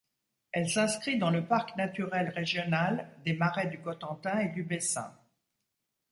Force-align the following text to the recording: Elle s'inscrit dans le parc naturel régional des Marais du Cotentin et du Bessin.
Elle 0.51 0.67
s'inscrit 0.67 1.19
dans 1.19 1.29
le 1.29 1.45
parc 1.45 1.75
naturel 1.77 2.29
régional 2.29 3.07
des 3.23 3.33
Marais 3.33 3.67
du 3.69 3.79
Cotentin 3.79 4.39
et 4.39 4.49
du 4.49 4.63
Bessin. 4.63 5.15